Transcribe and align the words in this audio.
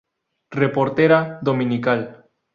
Reportera 0.61 1.37
dominical. 1.51 2.05